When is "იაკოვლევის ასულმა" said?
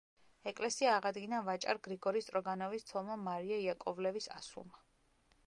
3.67-4.85